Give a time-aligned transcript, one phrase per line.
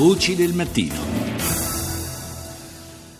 [0.00, 1.09] Voci del mattino.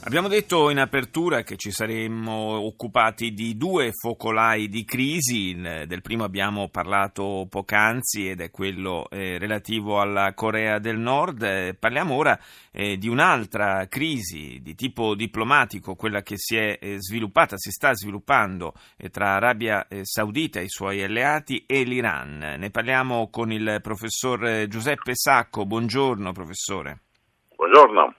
[0.03, 6.25] Abbiamo detto in apertura che ci saremmo occupati di due focolai di crisi, del primo
[6.25, 12.37] abbiamo parlato poc'anzi ed è quello eh, relativo alla Corea del Nord, eh, parliamo ora
[12.73, 17.93] eh, di un'altra crisi di tipo diplomatico, quella che si è eh, sviluppata, si sta
[17.93, 22.57] sviluppando eh, tra Arabia eh, Saudita e i suoi alleati e l'Iran.
[22.59, 27.01] Ne parliamo con il professor Giuseppe Sacco, buongiorno professore.
[27.55, 28.15] Buongiorno.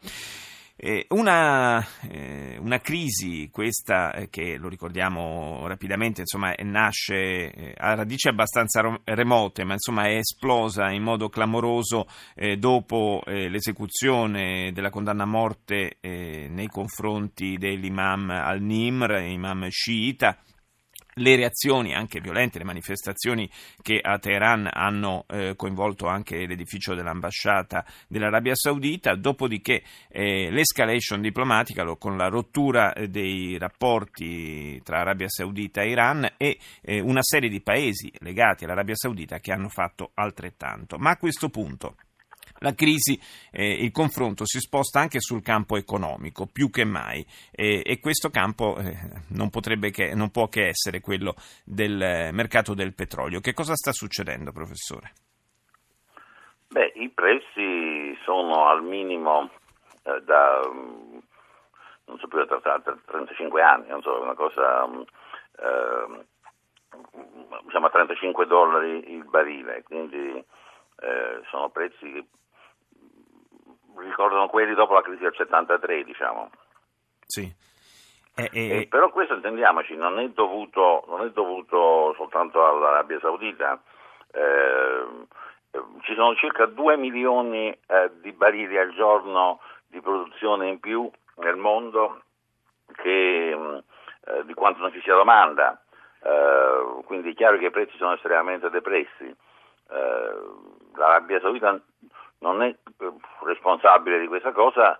[0.83, 8.27] Eh, una, eh, una, crisi, questa eh, che lo ricordiamo rapidamente, insomma, nasce a radici
[8.29, 12.07] abbastanza remote, ma insomma è esplosa in modo clamoroso
[12.57, 20.35] dopo l'esecuzione della condanna a morte nei confronti dell'imam al-Nimr, imam sciita
[21.15, 23.49] le reazioni anche violente, le manifestazioni
[23.81, 31.85] che a Teheran hanno eh, coinvolto anche l'edificio dell'ambasciata dell'Arabia Saudita, dopodiché eh, l'escalation diplomatica
[31.95, 37.49] con la rottura eh, dei rapporti tra Arabia Saudita e Iran e eh, una serie
[37.49, 40.97] di paesi legati all'Arabia Saudita che hanno fatto altrettanto.
[40.97, 41.95] Ma a questo punto
[42.61, 43.19] la crisi,
[43.51, 48.29] eh, il confronto si sposta anche sul campo economico, più che mai, eh, e questo
[48.29, 48.97] campo eh,
[49.29, 53.39] non, che, non, può che essere quello del mercato del petrolio.
[53.39, 55.11] Che cosa sta succedendo, professore?
[56.69, 59.49] Beh, i prezzi sono al minimo
[60.03, 61.17] eh, da, mm,
[62.05, 62.61] non so più, da
[63.05, 64.85] 35 anni, non so, una cosa...
[65.57, 66.25] Eh,
[67.69, 70.43] siamo a 35 dollari il barile, quindi
[71.01, 72.27] eh, sono prezzi
[73.97, 76.49] ricordano quelli dopo la crisi del 73, diciamo.
[77.25, 77.59] Sì.
[78.35, 83.81] Eh, eh, però questo, intendiamoci, non è dovuto, non è dovuto soltanto all'Arabia Saudita.
[84.31, 85.25] Eh,
[86.01, 91.55] ci sono circa 2 milioni eh, di barili al giorno di produzione in più nel
[91.55, 92.23] mondo
[92.93, 93.77] che, mm,
[94.25, 95.81] eh, di quanto non ci sia domanda.
[96.23, 99.35] Eh, quindi è chiaro che i prezzi sono estremamente depressi.
[100.93, 101.77] L'Arabia Saudita
[102.41, 103.11] non è eh,
[103.43, 104.97] responsabile di questa cosa,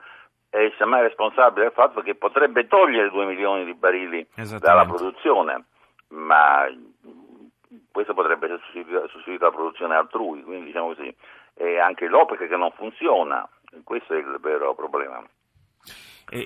[0.49, 4.27] è semmai responsabile del fatto che potrebbe togliere 2 milioni di barili
[4.59, 5.65] dalla produzione,
[6.09, 6.67] ma
[7.91, 11.15] questo potrebbe essere sostituito alla produzione altrui, quindi diciamo così,
[11.53, 13.47] è anche l'OPEC che non funziona,
[13.83, 15.23] questo è il vero problema.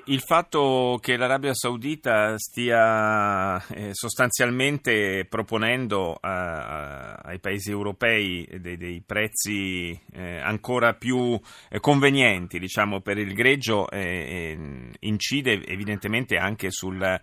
[0.06, 10.40] Il fatto che l'Arabia Saudita stia eh, sostanzialmente proponendo ai paesi europei dei, prezzi eh,
[10.40, 11.38] ancora più
[11.70, 17.20] eh, convenienti diciamo, per il greggio incide evidentemente anche sul,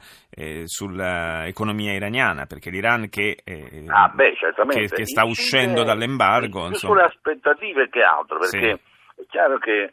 [0.64, 3.38] sull'economia iraniana, perché l'Iran che,
[3.88, 4.38] ah, beh,
[4.70, 6.68] che, che sta uscendo dall'embargo...
[6.70, 8.80] Più sulle aspettative che altro, perché
[9.16, 9.22] sì.
[9.22, 9.92] è chiaro che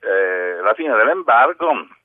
[0.62, 1.98] la fine dell'embargo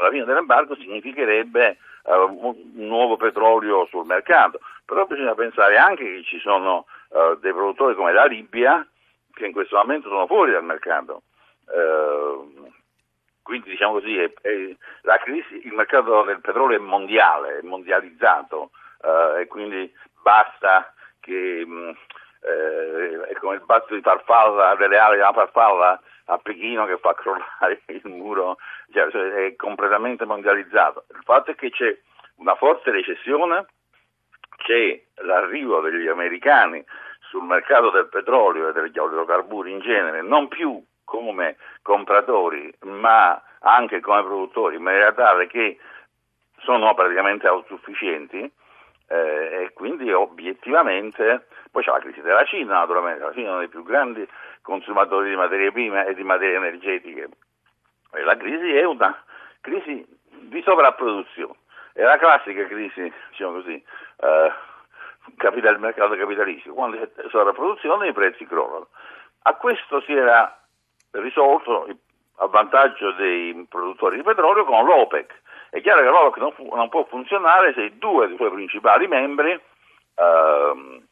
[0.00, 6.22] la fine dell'embargo significherebbe uh, un nuovo petrolio sul mercato, però bisogna pensare anche che
[6.24, 8.86] ci sono uh, dei produttori come la Libia
[9.34, 11.22] che in questo momento sono fuori dal mercato.
[11.66, 12.70] Uh,
[13.42, 18.70] quindi diciamo così, è, è crisi, il mercato del petrolio è mondiale, è mondializzato
[19.36, 19.92] e quindi
[20.22, 26.38] basta che mh, mm, è come il bazzo di farfalla, delle ali della farfalla a
[26.38, 28.58] Pechino che fa crollare il muro,
[28.92, 31.04] cioè, è completamente mondializzato.
[31.10, 31.96] Il fatto è che c'è
[32.36, 33.66] una forte recessione,
[34.56, 36.84] c'è l'arrivo degli americani
[37.20, 44.00] sul mercato del petrolio e degli idrocarburi in genere, non più come compratori, ma anche
[44.00, 45.78] come produttori, in maniera tale che
[46.58, 48.50] sono praticamente autosufficienti
[49.08, 53.58] eh, e quindi obiettivamente poi c'è la crisi della Cina, naturalmente, la Cina è uno
[53.60, 54.28] dei più grandi
[54.60, 57.30] consumatori di materie prime e di materie energetiche.
[58.20, 59.22] La crisi è una
[59.60, 61.54] crisi di sovrapproduzione,
[61.92, 64.52] è la classica crisi, diciamo così, eh,
[65.36, 68.88] capital, mercato capitalistico, quando c'è sovrapproduzione i prezzi crollano.
[69.42, 70.56] A questo si era
[71.12, 71.88] risolto
[72.36, 75.40] a vantaggio dei produttori di petrolio con l'OPEC.
[75.70, 79.52] È chiaro che l'OPEC non, fu, non può funzionare se due dei suoi principali membri
[79.52, 81.02] eh,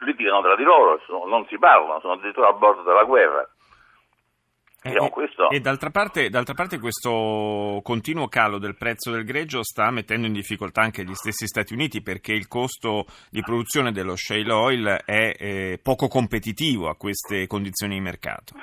[0.00, 3.48] litigano tra di loro, sono, non si parlano, sono addirittura a bordo della guerra.
[4.82, 9.90] Eh, e, e d'altra, parte, d'altra, parte, questo continuo calo del prezzo del greggio sta
[9.90, 14.50] mettendo in difficoltà anche gli stessi Stati Uniti perché il costo di produzione dello shale
[14.50, 18.54] oil è eh, poco competitivo a queste condizioni di mercato.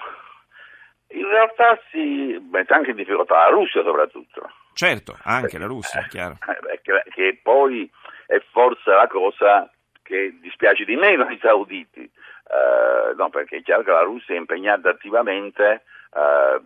[1.09, 4.49] In realtà si mette anche in difficoltà la Russia soprattutto.
[4.73, 6.37] Certo, anche la Russia, eh, chiaro.
[6.71, 7.89] Eh, che, che poi
[8.25, 9.71] è forse la cosa
[10.01, 14.37] che dispiace di meno ai sauditi, eh, no, perché è chiaro che la Russia è
[14.37, 15.83] impegnata attivamente
[16.17, 16.61] eh,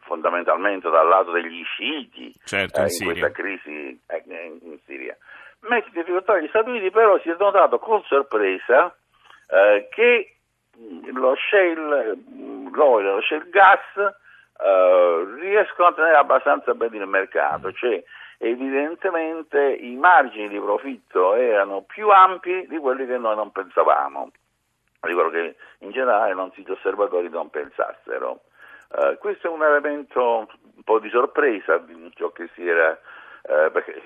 [0.00, 5.16] fondamentalmente dal lato degli sciiti certo, in, eh, in questa crisi eh, in Siria.
[5.60, 8.94] Mette in difficoltà gli Stati Uniti, però si è notato con sorpresa
[9.48, 10.36] eh, che
[11.12, 12.16] lo shale,
[12.70, 18.02] l'olio, lo shale gas eh, riescono a tenere abbastanza bene il mercato, cioè
[18.38, 24.30] evidentemente i margini di profitto erano più ampi di quelli che noi non pensavamo,
[25.00, 28.42] di quello che in generale i nostri osservatori non pensassero.
[28.94, 30.46] Uh, questo è un elemento
[30.76, 32.98] un po' di sorpresa di ciò che si era
[33.46, 34.00] eh, perché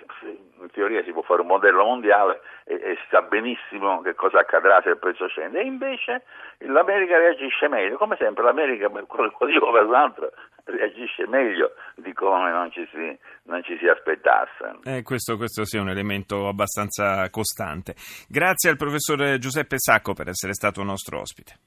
[0.58, 4.40] in teoria si può fare un modello mondiale e, e, si sa benissimo che cosa
[4.40, 6.24] accadrà se il prezzo scende, e invece
[6.58, 10.32] l'America reagisce meglio, come sempre l'America per quel motivo o per l'altro
[10.64, 14.80] reagisce meglio di come non ci si, non ci si aspettasse.
[14.82, 17.94] Eh, questo, questo sia un elemento abbastanza costante.
[18.28, 21.58] Grazie al professor Giuseppe Sacco per essere stato nostro ospite.